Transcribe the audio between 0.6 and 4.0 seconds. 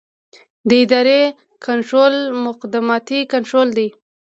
د ادارې کنټرول مقدماتي کنټرول دی.